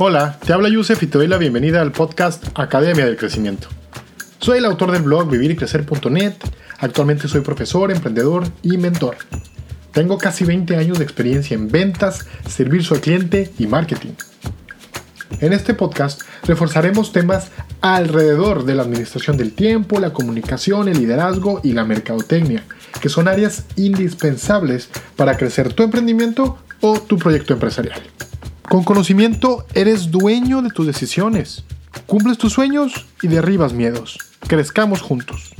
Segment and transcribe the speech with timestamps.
[0.00, 3.68] Hola, te habla Yusef y te doy la bienvenida al podcast Academia del Crecimiento.
[4.40, 6.34] Soy el autor del blog vivirycrecer.net.
[6.80, 9.16] Actualmente soy profesor, emprendedor y mentor.
[9.92, 14.14] Tengo casi 20 años de experiencia en ventas, servicio al cliente y marketing.
[15.38, 21.60] En este podcast reforzaremos temas alrededor de la administración del tiempo, la comunicación, el liderazgo
[21.62, 22.64] y la mercadotecnia,
[23.00, 28.02] que son áreas indispensables para crecer tu emprendimiento o tu proyecto empresarial.
[28.74, 31.64] Con conocimiento eres dueño de tus decisiones,
[32.08, 34.18] cumples tus sueños y derribas miedos.
[34.48, 35.54] Crezcamos juntos.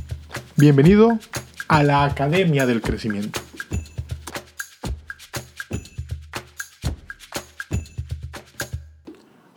[0.56, 1.20] Bienvenido
[1.68, 3.40] a la Academia del Crecimiento.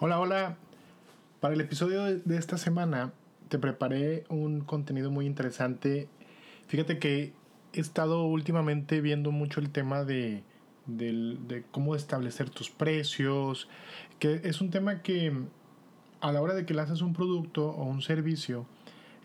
[0.02, 0.58] Hola, hola.
[1.40, 3.12] Para el episodio de esta semana
[3.50, 6.08] te preparé un contenido muy interesante.
[6.68, 7.34] Fíjate que
[7.74, 10.44] he estado últimamente viendo mucho el tema de
[10.88, 13.68] de cómo establecer tus precios,
[14.20, 15.34] que es un tema que
[16.22, 18.66] a la hora de que lanzas un producto o un servicio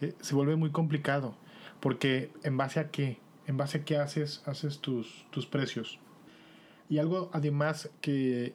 [0.00, 1.36] eh, se vuelve muy complicado,
[1.80, 5.98] porque en base a qué, en base a qué haces, haces tus, tus precios.
[6.88, 8.54] Y algo además que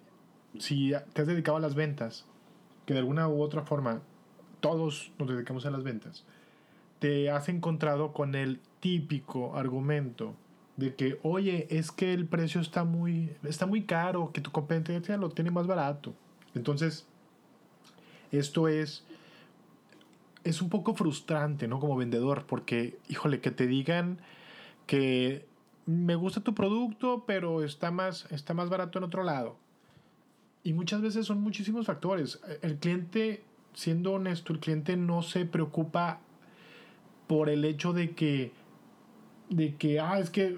[0.60, 2.26] si te has dedicado a las ventas,
[2.86, 4.02] que de alguna u otra forma
[4.60, 6.26] todos nos dedicamos a las ventas,
[7.00, 10.36] te has encontrado con el típico argumento
[10.78, 15.18] de que, oye, es que el precio está muy, está muy caro, que tu competencia
[15.18, 16.14] lo tiene más barato.
[16.54, 17.08] Entonces,
[18.32, 19.04] esto es,
[20.44, 21.80] es un poco frustrante, ¿no?
[21.80, 24.20] Como vendedor, porque, híjole, que te digan
[24.86, 25.46] que
[25.88, 29.58] me gusta tu producto, pero está más, está más barato en otro lado.
[30.64, 32.40] Y muchas veces son muchísimos factores.
[32.62, 36.20] El cliente, siendo honesto, el cliente no se preocupa
[37.26, 38.52] por el hecho de que
[39.50, 40.58] de que, ah, es que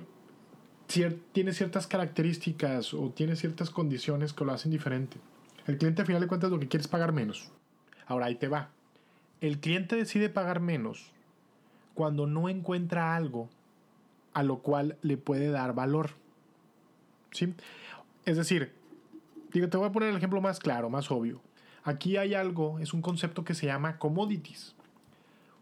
[1.31, 5.17] tiene ciertas características o tiene ciertas condiciones que lo hacen diferente.
[5.67, 7.51] El cliente al final de cuentas lo que quiere es pagar menos.
[8.07, 8.69] Ahora ahí te va.
[9.39, 11.11] El cliente decide pagar menos
[11.93, 13.49] cuando no encuentra algo
[14.33, 16.11] a lo cual le puede dar valor.
[17.31, 17.53] ¿Sí?
[18.25, 18.73] Es decir,
[19.53, 21.41] digo, te voy a poner el ejemplo más claro, más obvio.
[21.83, 24.75] Aquí hay algo, es un concepto que se llama commodities.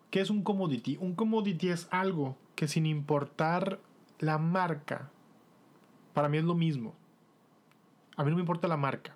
[0.09, 0.97] ¿Qué es un commodity?
[1.01, 3.79] Un commodity es algo que sin importar
[4.19, 5.09] la marca,
[6.13, 6.95] para mí es lo mismo.
[8.15, 9.15] A mí no me importa la marca.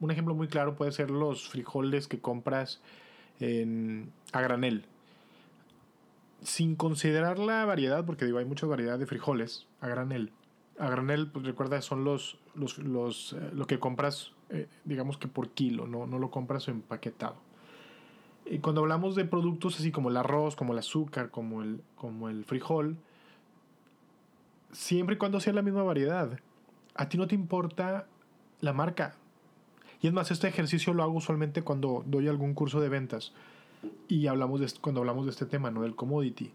[0.00, 2.80] Un ejemplo muy claro puede ser los frijoles que compras
[3.38, 4.86] en, a granel.
[6.42, 10.32] Sin considerar la variedad, porque digo, hay mucha variedad de frijoles a granel.
[10.78, 15.50] A granel, pues recuerda, son los, los, eh, lo que compras, eh, digamos que por
[15.50, 17.36] kilo, no, no lo compras empaquetado.
[18.46, 22.28] Y cuando hablamos de productos así como el arroz, como el azúcar, como el, como
[22.28, 22.96] el frijol,
[24.72, 26.38] siempre y cuando sea la misma variedad,
[26.94, 28.06] a ti no te importa
[28.60, 29.16] la marca.
[30.00, 33.32] Y es más, este ejercicio lo hago usualmente cuando doy algún curso de ventas
[34.08, 35.82] y hablamos de, cuando hablamos de este tema, ¿no?
[35.82, 36.52] Del commodity.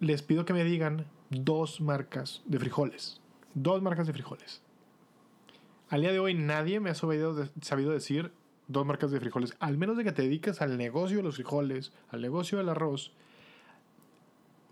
[0.00, 3.20] Les pido que me digan dos marcas de frijoles.
[3.54, 4.62] Dos marcas de frijoles.
[5.88, 8.30] Al día de hoy nadie me ha sabido, sabido decir
[8.68, 11.92] dos marcas de frijoles, al menos de que te dediques al negocio de los frijoles,
[12.10, 13.12] al negocio del arroz.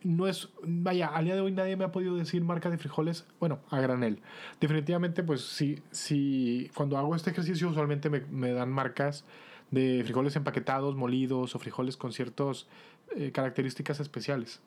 [0.02, 3.26] No es, vaya, al día de hoy nadie me ha podido decir marca de frijoles,
[3.40, 4.20] bueno, a granel.
[4.60, 9.24] Definitivamente, pues sí, sí, cuando hago este ejercicio usualmente me, dan marcas
[9.70, 12.68] de frijoles empaquetados, molidos o frijoles con ciertas
[13.16, 14.60] eh, características especiales.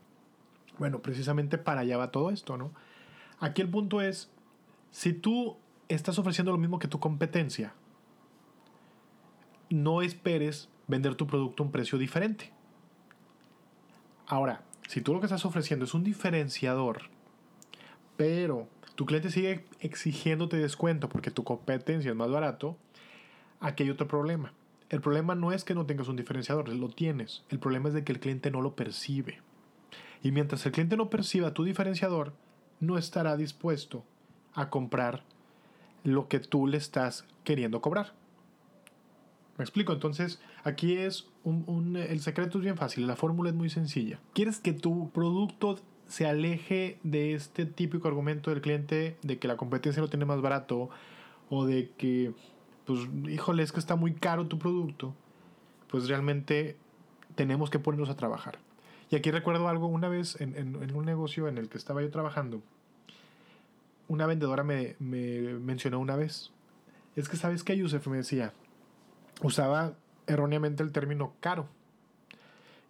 [0.78, 2.72] Bueno, precisamente para allá va todo esto, ¿no?
[3.40, 4.30] Aquí el punto es,
[4.92, 5.56] si tú
[5.88, 7.74] estás ofreciendo lo mismo que tu competencia,
[9.70, 12.52] no esperes vender tu producto a un precio diferente.
[14.28, 17.04] Ahora, si tú lo que estás ofreciendo es un diferenciador,
[18.18, 22.78] pero tu cliente sigue exigiéndote descuento porque tu competencia es más barato,
[23.60, 24.54] aquí hay otro problema.
[24.90, 27.44] El problema no es que no tengas un diferenciador, lo tienes.
[27.50, 29.40] El problema es de que el cliente no lo percibe.
[30.24, 32.34] Y mientras el cliente no perciba tu diferenciador,
[32.80, 34.04] no estará dispuesto
[34.54, 35.24] a comprar
[36.04, 38.19] lo que tú le estás queriendo cobrar.
[39.60, 39.92] ¿Me explico?
[39.92, 44.18] Entonces, aquí es un, el secreto es bien fácil, la fórmula es muy sencilla.
[44.32, 45.78] ¿Quieres que tu producto
[46.08, 50.40] se aleje de este típico argumento del cliente de que la competencia lo tiene más
[50.40, 50.90] barato
[51.50, 52.32] o de que,
[52.86, 55.14] pues, híjole, es que está muy caro tu producto?
[55.90, 56.78] Pues realmente
[57.36, 58.60] tenemos que ponernos a trabajar.
[59.10, 62.62] Y aquí recuerdo algo, una vez en, un negocio en el que estaba yo trabajando,
[64.08, 66.54] una vendedora me, me mencionó una vez,
[67.18, 68.54] es que sabes que Yusef me decía,
[69.42, 69.94] usaba
[70.28, 71.68] erróneamente el término caro.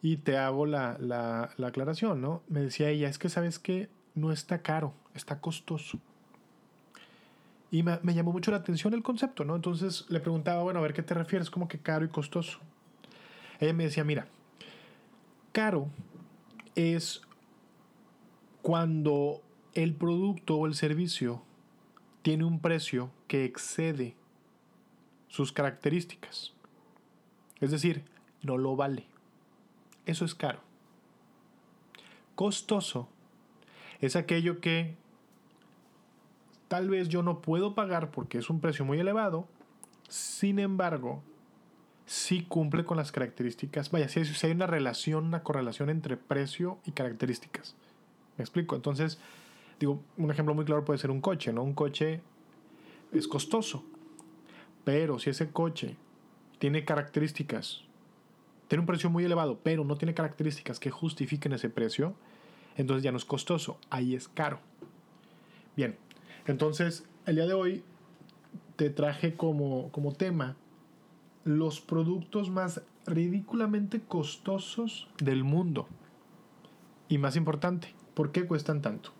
[0.01, 2.41] Y te hago la, la, aclaración, ¿no?
[2.47, 5.99] Me decía ella, es que sabes que no está caro, está costoso.
[7.69, 9.55] Y me, me, llamó mucho la atención el concepto, ¿no?
[9.55, 12.59] Entonces le preguntaba, bueno, a ver qué te refieres, como que caro y costoso.
[13.59, 14.27] Ella me decía, mira,
[15.51, 15.89] caro
[16.75, 17.21] es
[18.61, 19.41] cuando
[19.73, 21.43] el producto o el servicio
[22.21, 24.15] tiene un precio que excede
[25.29, 26.53] sus características.
[27.61, 28.03] Es decir,
[28.41, 29.05] no lo vale.
[30.05, 30.59] Eso es caro.
[32.35, 33.07] Costoso
[34.01, 34.95] es aquello que
[36.67, 39.47] tal vez yo no puedo pagar porque es un precio muy elevado,
[40.07, 41.21] sin embargo,
[42.05, 43.91] sí cumple con las características.
[43.91, 47.75] Vaya, si hay, una relación, una correlación entre precio y características.
[48.37, 48.75] ¿Me explico?
[48.75, 49.19] Entonces,
[49.79, 51.61] digo, un ejemplo muy claro puede ser un coche, ¿no?
[51.61, 52.21] Un coche
[53.11, 53.83] es costoso,
[54.83, 55.95] pero si ese coche
[56.57, 57.83] tiene características,
[58.67, 62.15] tiene un precio muy elevado, pero no tiene características que justifiquen ese precio,
[62.77, 64.59] entonces ya no es costoso, ahí es caro.
[65.75, 65.97] Bien,
[66.45, 67.83] entonces el día de hoy
[68.75, 70.55] te traje como, como tema
[71.43, 75.87] los productos más ridículamente costosos del mundo.
[77.07, 79.11] Y más importante, ¿por qué cuestan tanto?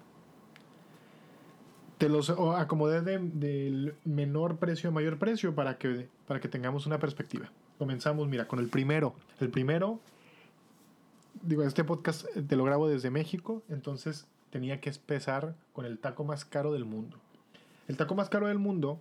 [2.00, 6.98] Te los acomodé del menor precio a mayor precio para que, para que tengamos una
[6.98, 7.52] perspectiva.
[7.78, 9.14] Comenzamos, mira, con el primero.
[9.40, 10.00] El primero,
[11.44, 16.24] digo, este podcast te lo grabo desde México, entonces tenía que empezar con el taco
[16.24, 17.18] más caro del mundo.
[17.88, 19.00] El taco más caro del mundo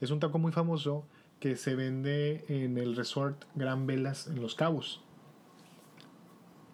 [0.00, 1.04] es un taco muy famoso
[1.40, 5.02] que se vende en el resort Gran Velas en Los Cabos.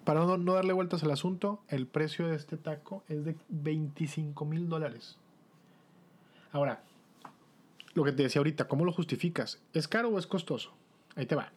[0.04, 4.68] Para no, darle vueltas al asunto, el precio de este taco es de 25 mil
[4.68, 5.18] dólares.
[6.54, 6.84] Ahora,
[7.94, 9.60] lo que te decía ahorita, ¿cómo lo justificas?
[9.72, 10.72] ¿Es caro o es costoso?
[11.16, 11.50] Ahí te va.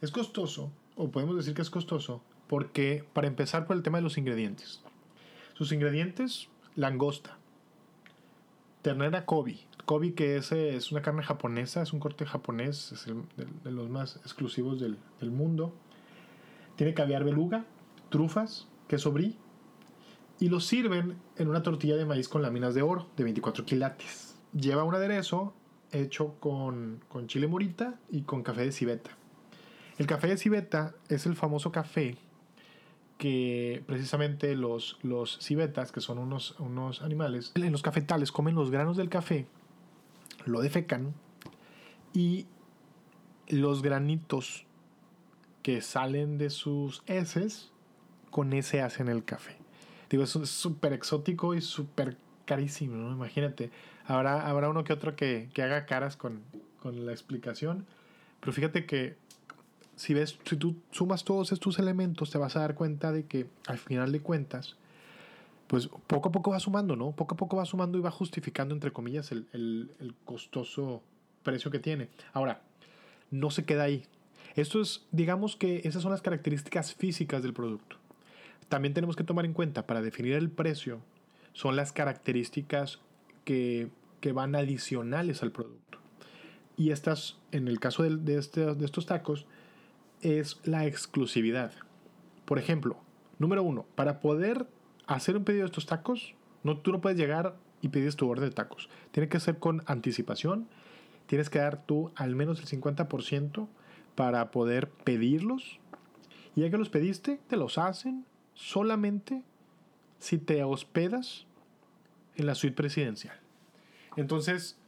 [0.00, 4.02] Es costoso, o podemos decir que es costoso, porque para empezar por el tema de
[4.02, 4.80] los ingredientes.
[5.52, 7.36] Sus ingredientes, langosta,
[8.80, 13.24] ternera Kobe, Kobe, que es, es una carne japonesa, es un corte japonés, es el,
[13.36, 15.74] de, los más exclusivos del, del, mundo.
[16.76, 17.66] Tiene caviar beluga,
[18.08, 19.34] trufas, queso brie,
[20.40, 24.36] y lo sirven en una tortilla de maíz con láminas de oro de 24 quilates.
[24.52, 25.54] Lleva un aderezo
[25.92, 29.10] hecho con, con chile morita y con café de civeta.
[29.98, 32.16] El café de civeta es el famoso café
[33.18, 38.70] que precisamente los, los civetas, que son unos, unos animales, en los cafetales comen los
[38.70, 39.46] granos del café
[40.46, 41.14] lo defecan
[42.12, 42.46] y
[43.48, 44.66] los granitos
[45.62, 47.70] que salen de sus heces,
[48.30, 49.56] con ese hacen el café.
[50.14, 53.10] Digo, es súper exótico y súper carísimo, ¿no?
[53.10, 53.72] Imagínate,
[54.06, 56.42] habrá, habrá uno que otro que, haga caras con,
[56.80, 57.84] con, la explicación,
[58.38, 59.16] pero fíjate que
[59.96, 63.48] si ves, si tú sumas todos estos elementos, te vas a dar cuenta de que
[63.66, 64.76] al final de cuentas,
[65.66, 67.10] pues poco a poco va sumando, ¿no?
[67.10, 71.02] Poco a poco va sumando y va justificando, entre comillas, el, costoso
[71.42, 72.08] precio que tiene.
[72.32, 72.62] Ahora,
[73.32, 74.04] no se queda ahí.
[74.54, 78.03] Esto es, digamos que esas son las características físicas del producto.
[78.68, 81.00] También tenemos que tomar en cuenta para definir el precio,
[81.52, 83.00] son las características
[83.44, 83.90] que,
[84.32, 85.98] van adicionales al producto.
[86.78, 89.46] Y estas, en el caso de, este, de estos tacos,
[90.22, 91.72] es la exclusividad.
[92.46, 92.96] Por ejemplo,
[93.38, 94.66] número uno, para poder
[95.06, 98.48] hacer un pedido de estos tacos, no, tú no puedes llegar y pedir tu orden
[98.48, 98.88] de tacos.
[99.10, 100.66] Tiene que ser con anticipación.
[101.26, 103.68] Tienes que dar tú al menos el 50%
[104.14, 105.78] para poder pedirlos.
[106.56, 109.42] Y ya que los pediste, te los hacen solamente
[110.18, 111.46] si te hospedas
[112.36, 113.38] en la suite presidencial.
[114.16, 114.78] Entonces,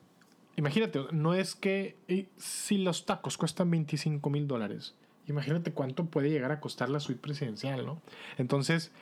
[0.57, 1.97] imagínate, no es que
[2.37, 4.95] si los tacos cuestan 25 mil dólares,
[5.27, 8.01] imagínate cuánto puede llegar a costar la suite presidencial, ¿no?
[8.39, 8.93] Entonces,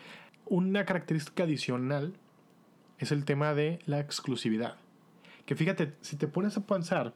[0.46, 2.14] una característica adicional
[2.98, 4.76] es el tema de la exclusividad.
[5.46, 7.12] Que fíjate, si te pones a pensar,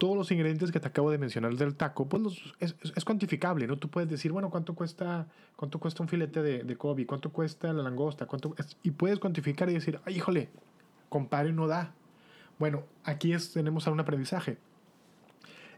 [0.00, 2.22] todos los ingredientes que te acabo de mencionar del taco, pues
[2.58, 3.76] es, cuantificable, ¿no?
[3.76, 7.06] Tú puedes decir, bueno, ¿cuánto cuesta, cuánto cuesta un filete de, Kobe?
[7.06, 8.24] ¿Cuánto cuesta la langosta?
[8.24, 10.48] ¿Cuánto, y puedes cuantificar y decir, ay, híjole,
[11.10, 11.92] compare no da.
[12.58, 14.56] Bueno, aquí es, tenemos un aprendizaje.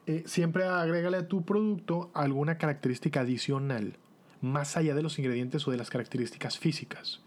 [0.07, 3.97] Eh, siempre agrégale a tu producto alguna característica adicional
[4.41, 7.21] más allá de los ingredientes o de las características físicas.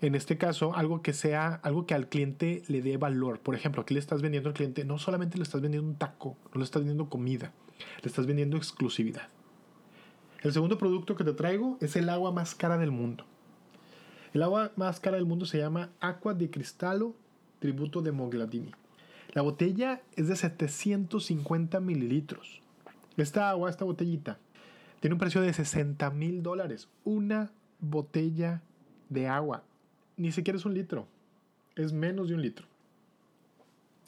[0.00, 3.40] En este caso, algo que sea, algo que al cliente le dé valor.
[3.40, 6.36] Por ejemplo, aquí le estás vendiendo al cliente, no solamente le estás vendiendo un taco,
[6.54, 7.52] no le estás vendiendo comida,
[8.02, 9.28] le estás vendiendo exclusividad.
[10.42, 13.24] El segundo producto que te traigo es el agua más cara del mundo.
[14.32, 17.14] El agua más cara del mundo se llama Aqua di Cristallo
[17.58, 18.70] Tributo de Mogladini.
[19.32, 22.62] La botella es de 750 mililitros.
[23.16, 24.38] Esta agua, esta botellita,
[25.00, 26.88] tiene un precio de 60 mil dólares.
[27.04, 27.50] Una
[27.80, 28.62] botella
[29.08, 29.64] de agua.
[30.18, 31.06] Ni siquiera es un litro.
[31.76, 32.66] Es menos de un litro.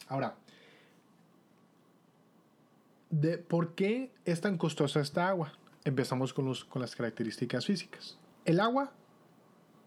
[0.09, 0.35] Ahora,
[3.11, 5.52] de ¿por qué es tan costosa esta agua?
[5.85, 8.19] Empezamos con, los, con las características físicas.
[8.45, 8.93] El agua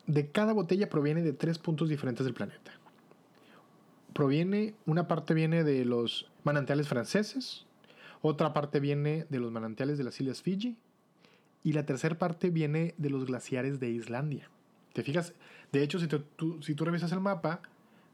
[0.08, 2.72] de cada botella proviene de tres puntos diferentes del planeta.
[4.14, 7.66] Proviene, una parte viene de los manantiales franceses,
[8.22, 10.78] otra parte viene de los manantiales de las Islas Fiji
[11.64, 14.50] y la tercera parte viene de los glaciares de Islandia.
[14.94, 15.34] ¿Te fijas?
[15.72, 17.62] De hecho, si tú, revisas el mapa,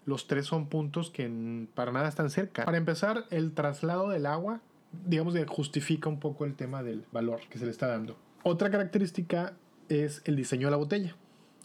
[0.06, 2.66] los tres son puntos que para nada están cerca.
[2.66, 4.62] Para empezar, el traslado del agua,
[5.06, 8.18] digamos, justifica un poco el tema del valor que se le está dando.
[8.44, 9.54] Otra característica
[9.90, 11.16] es el diseño de la botella.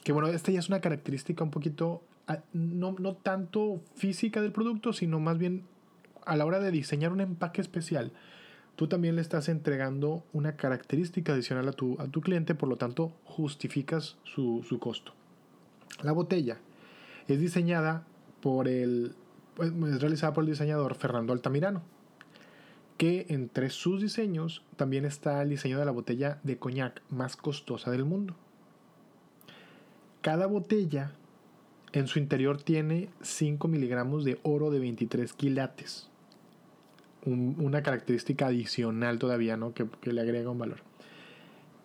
[0.03, 2.03] Que bueno, esta ya es una característica un poquito,
[2.53, 5.65] no, no tanto física del producto, sino más bien
[6.27, 8.13] a la hora de diseñar un empaque especial.
[8.77, 12.77] Tú también le estás entregando una característica adicional a tu, a tu cliente, por lo
[12.77, 15.13] tanto justificas su, su costo.
[16.03, 16.59] La botella
[17.29, 18.05] es diseñada
[18.41, 19.15] por el,
[19.57, 21.83] realizada por el diseñador Fernando Altamirano,
[22.99, 27.91] que entre sus diseños también está el diseño de la botella de coñac más costosa
[27.91, 28.35] del mundo.
[30.21, 31.13] Cada botella
[31.93, 36.09] en su interior tiene 5 miligramos de oro de 23 quilates.
[37.27, 39.73] Una característica adicional todavía, ¿no?
[39.75, 40.79] Que, le agrega un valor.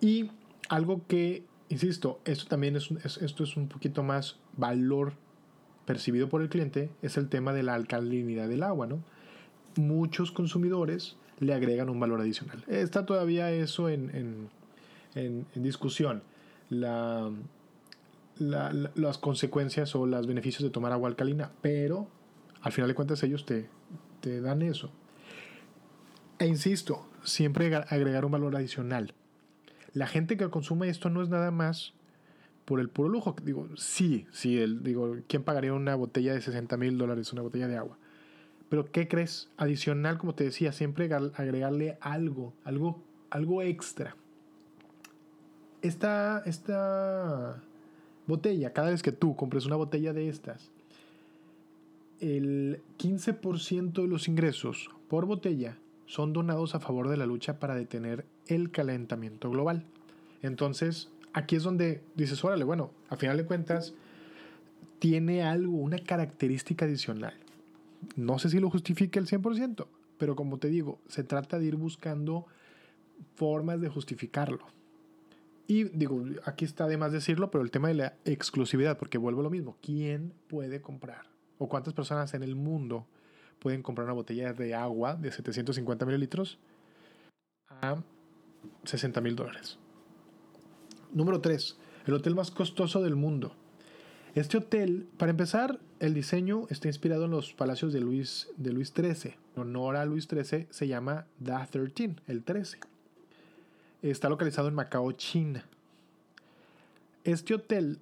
[0.02, 0.32] Y
[0.70, 2.90] algo que, insisto, esto también es,
[3.22, 5.14] esto es un poquito más valor
[5.90, 9.00] percibido por el cliente es el tema de la alcalinidad del agua, ¿no?
[9.76, 12.64] Muchos consumidores le agregan un valor adicional.
[12.68, 14.50] Está todavía eso en,
[15.56, 16.22] discusión.
[16.70, 17.32] las
[19.20, 22.08] consecuencias o los beneficios de tomar agua alcalina, pero
[22.62, 23.68] al final de cuentas ellos te,
[24.22, 24.92] te dan eso.
[26.40, 29.14] E insisto, siempre agregar un valor adicional.
[29.94, 31.94] La gente que consume esto no es nada más
[32.64, 33.36] por el puro lujo.
[33.44, 37.68] Digo, sí, sí, el, digo, ¿quién pagaría una botella de 60 mil dólares, una botella
[37.68, 37.98] de agua?
[38.70, 39.50] Pero ¿qué crees?
[39.58, 44.16] Adicional, como te decía, siempre agregarle algo, algo, algo extra.
[45.82, 47.62] Esta, esta
[48.28, 50.72] botella, cada vez que tú compres una botella de estas,
[52.22, 55.78] el 15% de los ingresos por botella
[56.10, 59.86] son donados a favor de la lucha para detener el calentamiento global.
[60.42, 63.94] Entonces, aquí es donde dices, órale, bueno, a final de cuentas,
[64.98, 67.36] tiene algo, una característica adicional.
[68.16, 69.86] No sé si lo justifica el 100%,
[70.18, 72.48] pero como te digo, se trata de ir buscando
[73.36, 74.66] formas de justificarlo.
[75.68, 79.42] Y digo, aquí está de más decirlo, pero el tema de la exclusividad, porque vuelvo
[79.42, 81.28] a lo mismo, ¿quién puede comprar?
[81.60, 83.06] ¿O cuántas personas en el mundo
[83.60, 86.58] pueden comprar una botella de agua de 750 mililitros
[87.70, 88.02] a
[88.84, 89.78] 60 mil dólares?
[91.12, 91.78] Número 3.
[92.08, 93.54] El hotel más costoso del mundo.
[94.36, 98.94] Este hotel, para empezar, el diseño está inspirado en los palacios de Luis, de Luis
[98.96, 99.36] XIII.
[99.56, 102.80] En honor a Luis XIII se llama The 13, el 13.
[104.02, 105.66] Está localizado en Macao, China.
[107.24, 108.00] Este hotel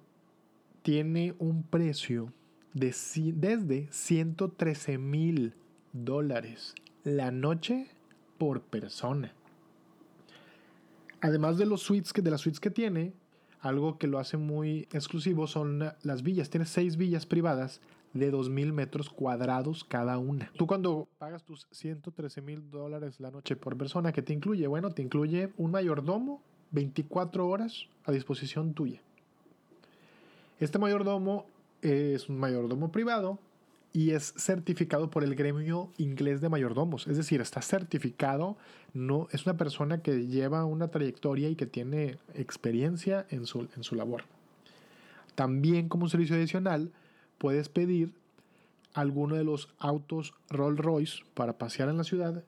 [0.82, 2.32] tiene un precio
[2.78, 2.94] de,
[3.34, 5.54] desde 113 mil
[5.92, 7.88] dólares la noche
[8.38, 9.32] por persona.
[11.20, 13.12] Además de los suites que, de las suites que tiene,
[13.60, 16.50] algo que lo hace muy exclusivo son las villas.
[16.50, 17.80] Tiene seis villas privadas
[18.12, 20.50] de 2.000 metros cuadrados cada una.
[20.56, 24.66] Tú cuando pagas tus 113 mil dólares la noche por persona, ¿qué te incluye?
[24.66, 29.02] Bueno, te incluye un mayordomo 24 horas a disposición tuya.
[30.60, 31.46] Este mayordomo
[31.82, 33.38] es un mayordomo privado
[33.92, 37.06] y es certificado por el gremio inglés de mayordomos.
[37.06, 38.56] Es decir, está certificado,
[38.92, 43.82] no, es una persona que lleva una trayectoria y que tiene experiencia en su, en
[43.82, 44.24] su labor.
[45.34, 46.92] También como un servicio adicional,
[47.38, 48.12] puedes pedir
[48.94, 52.44] alguno de los autos Rolls Royce para pasear en la ciudad,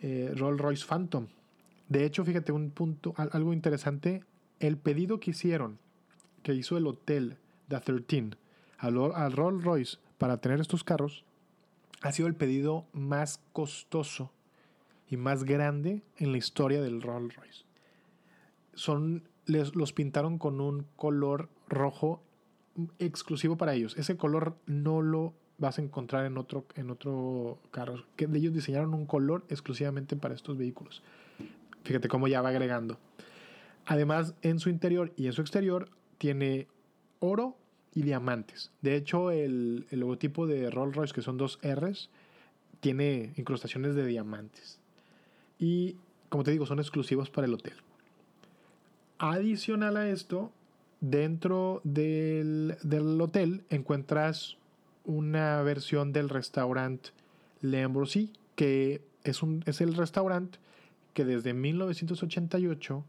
[0.00, 1.26] eh, Rolls Royce Phantom.
[1.88, 4.22] De hecho, fíjate un punto, algo interesante,
[4.60, 5.78] el pedido que hicieron,
[6.42, 7.36] que hizo el hotel
[7.68, 8.36] The 13
[8.78, 11.24] al, Rolls Royce para tener estos carros
[12.00, 14.30] ha sido el pedido más costoso
[15.10, 17.64] y más grande en la historia del Rolls Royce.
[18.74, 22.22] Son, les, los pintaron con un color rojo
[22.98, 23.96] exclusivo para ellos.
[23.96, 28.04] Ese color no lo vas a encontrar en otro, en otro carro.
[28.16, 31.02] Que ellos diseñaron un color exclusivamente para estos vehículos.
[31.82, 32.98] Fíjate cómo ya va agregando.
[33.86, 36.68] Además, en su interior y en su exterior tiene
[37.18, 37.56] oro
[37.94, 38.70] y diamantes.
[38.82, 42.10] De hecho, el, logotipo de Rolls Royce, que son dos R's,
[42.80, 44.78] tiene incrustaciones de diamantes.
[45.58, 45.96] Y,
[46.28, 47.74] como te digo, son exclusivos para el hotel.
[49.18, 50.52] Adicional a esto,
[51.00, 54.56] dentro del, del hotel encuentras
[55.04, 57.10] una versión del restaurante
[57.62, 60.58] L'Ambrosie, que es, un, es el restaurante
[61.14, 63.04] que desde 1988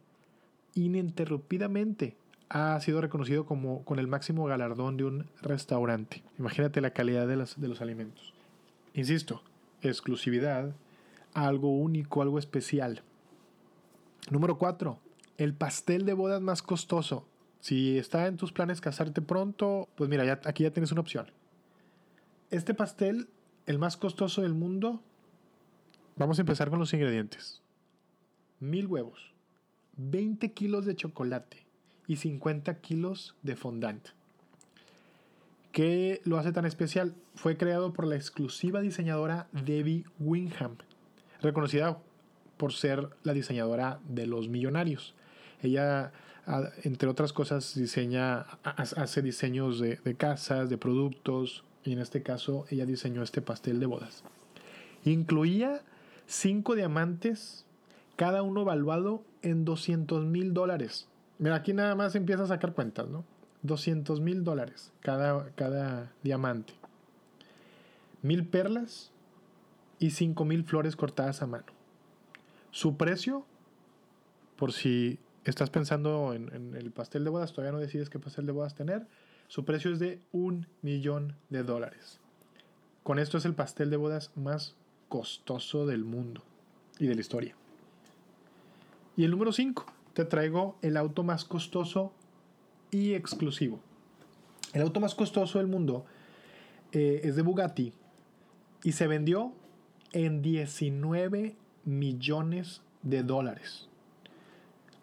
[0.73, 2.15] ininterrumpidamente
[2.49, 6.23] ha sido reconocido como con el máximo galardón de un restaurante.
[6.39, 8.33] Imagínate la calidad de, de los alimentos.
[8.93, 9.43] Insisto,
[9.81, 10.73] exclusividad,
[11.33, 13.03] algo único, algo especial.
[14.31, 14.99] Número 4.
[15.37, 17.27] El pastel de bodas más costoso.
[17.59, 21.31] Si está en tus planes casarte pronto, pues mira, aquí ya tienes una opción.
[22.49, 23.29] Este pastel,
[23.67, 25.03] el más costoso del mundo,
[26.15, 27.61] vamos a empezar con los ingredientes.
[28.59, 29.33] Mil huevos,
[29.97, 31.68] 20 kilos de chocolate
[32.09, 34.07] y 50 kilos de fondant.
[35.71, 37.13] ¿Qué lo hace tan especial?
[37.35, 40.77] Fue creado por la exclusiva diseñadora Debbie Wingham,
[41.39, 41.99] reconocida
[42.57, 45.13] por ser la diseñadora de los millonarios.
[45.61, 46.11] Ella,
[46.81, 52.87] entre otras cosas, diseña, hace diseños de, casas, de productos, y en este caso ella
[52.87, 54.23] diseñó este pastel de bodas.
[55.05, 55.83] Incluía
[56.25, 57.67] cinco diamantes,
[58.15, 61.08] cada uno valuado en 200 mil dólares.
[61.39, 63.23] Mira, aquí nada más empieza a sacar cuentas, ¿no?
[63.63, 66.73] 200 mil dólares cada, cada diamante.
[68.21, 69.11] Mil perlas
[69.99, 71.65] y 5 mil flores cortadas a mano.
[72.71, 73.45] Su precio,
[74.57, 78.45] por si estás pensando en, en, el pastel de bodas, todavía no decides qué pastel
[78.45, 79.07] de bodas tener,
[79.47, 82.19] su precio es de un millón de dólares.
[83.03, 84.75] Con esto es el pastel de bodas más
[85.07, 86.43] costoso del mundo
[86.99, 87.55] y de la historia.
[89.17, 89.85] Y el número 5,
[90.19, 92.11] te traigo el auto más costoso
[92.91, 93.79] y exclusivo.
[94.73, 96.05] El auto más costoso del mundo
[96.91, 97.93] eh, es de Bugatti
[98.83, 99.53] y se vendió
[100.11, 103.87] en 19 millones de dólares.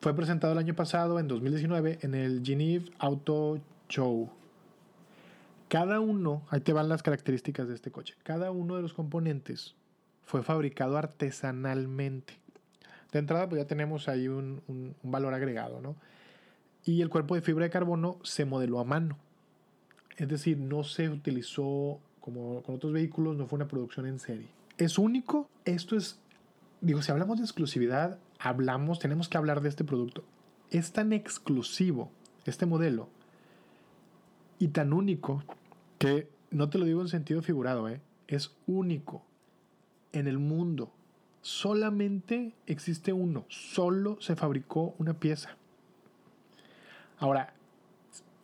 [0.03, 3.59] Fue presentado el año pasado, en 2019, en el Geneve Auto
[3.89, 4.29] Show.
[5.69, 9.77] Cada uno, ahí te van las características de este coche, cada uno de los componentes
[10.27, 12.35] fue fabricado artesanalmente.
[13.13, 15.97] De entrada, pues ya tenemos ahí un, un valor agregado, ¿no?
[16.85, 19.19] Y el cuerpo de fibra de carbono se modeló a mano.
[20.17, 24.49] Es decir, no se utilizó como con otros vehículos, no fue una producción en serie.
[24.79, 26.19] Es único, esto es,
[26.81, 30.25] digo, si hablamos de exclusividad, hablamos, tenemos que hablar de este producto.
[30.71, 32.11] Es tan exclusivo
[32.45, 33.09] este modelo
[34.59, 35.45] y tan único
[35.99, 38.01] que, no te lo digo en sentido figurado, ¿eh?
[38.27, 39.23] es único
[40.13, 40.93] en el mundo.
[41.47, 45.51] Solamente existe uno, solo se fabricó una pieza.
[47.19, 47.55] Ahora,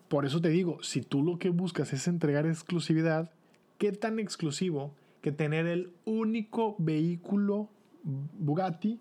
[0.06, 3.32] por eso te digo, si tú lo que buscas es entregar exclusividad,
[3.78, 7.70] ¿qué tan exclusivo que tener el único vehículo
[8.04, 9.00] Bugatti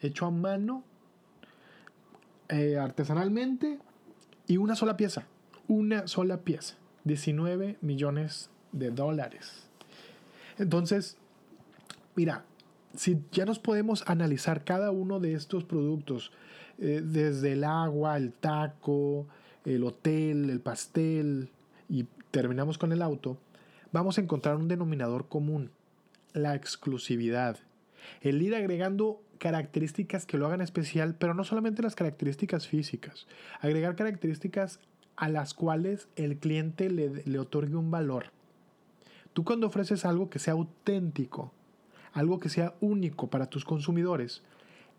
[0.00, 0.84] hecho a mano,
[2.48, 3.80] eh, artesanalmente,
[4.46, 5.26] y una sola pieza?
[5.66, 6.76] Una sola pieza.
[7.02, 9.68] 19 millones de dólares.
[10.58, 11.16] Entonces,
[12.14, 12.44] mira,
[12.94, 16.32] si ya nos podemos analizar cada uno de estos productos,
[16.78, 19.26] eh, desde el agua, el taco,
[19.64, 21.48] el hotel, el pastel,
[21.88, 23.38] y terminamos con el auto,
[23.92, 25.70] vamos a encontrar un denominador común,
[26.32, 27.58] la exclusividad.
[28.20, 33.26] El ir agregando características que lo hagan especial, pero no solamente las características físicas,
[33.60, 34.80] agregar características
[35.16, 38.26] a las cuales el cliente le, le otorgue un valor.
[39.32, 41.52] Tú cuando ofreces algo que sea auténtico,
[42.12, 44.42] algo que sea único para tus consumidores,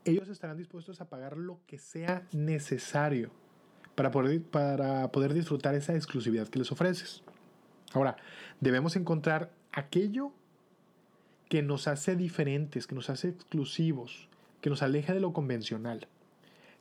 [0.05, 3.31] ellos estarán dispuestos a pagar lo que sea necesario
[3.95, 7.23] para poder, para poder disfrutar esa exclusividad que les ofreces.
[7.93, 8.17] Ahora,
[8.59, 10.33] debemos encontrar aquello
[11.47, 14.27] que nos hace diferentes, que nos hace exclusivos,
[14.61, 16.07] que nos aleja de lo convencional,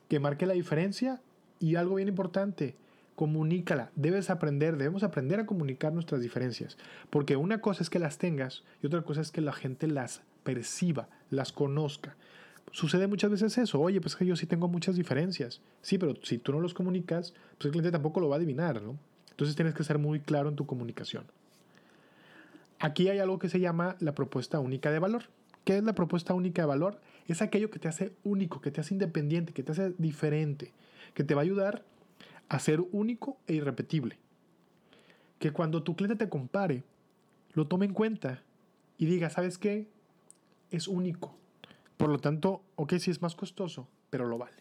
[0.09, 1.21] que marque la diferencia
[1.59, 2.75] y algo bien importante,
[3.15, 3.91] comunícala.
[3.95, 6.77] Debes aprender, debemos aprender a comunicar nuestras diferencias.
[7.09, 10.21] Porque una cosa es que las tengas y otra cosa es que la gente las
[10.43, 12.15] perciba, las conozca.
[12.71, 13.79] Sucede muchas veces eso.
[13.79, 15.61] Oye, pues que yo sí tengo muchas diferencias.
[15.81, 18.81] Sí, pero si tú no los comunicas, pues el cliente tampoco lo va a adivinar,
[18.81, 18.97] ¿no?
[19.29, 21.25] Entonces tienes que ser muy claro en tu comunicación.
[22.79, 25.23] Aquí hay algo que se llama la propuesta única de valor.
[25.63, 26.99] ¿Qué es la propuesta única de valor?
[27.27, 30.73] Es aquello que te hace único, que te hace independiente, que te hace diferente,
[31.13, 31.83] que te va a ayudar
[32.49, 34.17] a ser único e irrepetible.
[35.39, 36.83] Que cuando tu cliente te compare,
[37.53, 38.43] lo tome en cuenta
[38.97, 39.87] y diga, ¿sabes qué?
[40.71, 41.35] Es único.
[41.97, 44.57] Por lo tanto, ok, sí es más costoso, pero lo vale.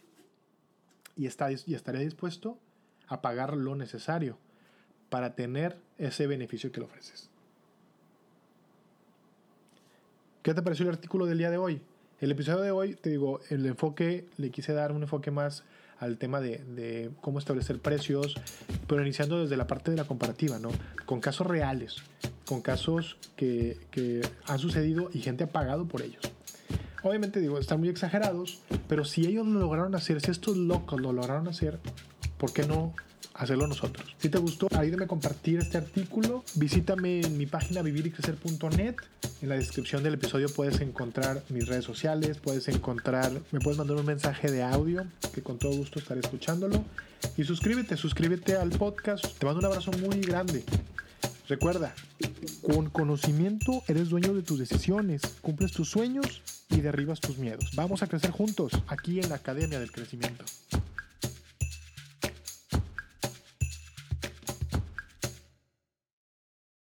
[1.16, 2.58] Y, está, y estaré dispuesto
[3.08, 4.38] a pagar lo necesario
[5.10, 7.30] para tener ese beneficio que le ofreces.
[10.42, 11.82] ¿Qué te pareció el artículo del día de hoy?
[12.20, 15.64] El episodio de hoy, te digo, el enfoque, le quise dar un enfoque más
[16.02, 18.34] al tema de, cómo establecer precios,
[18.88, 20.70] pero iniciando desde la parte de la comparativa, ¿no?
[21.06, 22.02] Con casos reales,
[22.44, 26.22] con casos que, que han sucedido y gente ha pagado por ellos.
[27.04, 31.12] Obviamente digo, están muy exagerados, pero si ellos lo lograron hacer, si estos locos lo
[31.12, 31.78] lograron hacer,
[32.36, 32.94] ¿por qué no
[33.34, 34.14] hacerlo nosotros?
[34.18, 36.44] Si te gustó, ayúdame a compartir este artículo.
[36.54, 38.96] Visítame en mi página vivirycrecer.net.
[39.42, 43.96] En la descripción del episodio puedes encontrar mis redes sociales, puedes encontrar, me puedes mandar
[43.96, 46.84] un mensaje de audio que con todo gusto estaré escuchándolo.
[47.36, 49.26] Y suscríbete, suscríbete al podcast.
[49.38, 50.64] Te mando un abrazo muy grande.
[51.48, 51.94] Recuerda,
[52.62, 57.72] con conocimiento eres dueño de tus decisiones, cumples tus sueños y derribas tus miedos.
[57.74, 60.44] Vamos a crecer juntos aquí en la Academia del Crecimiento.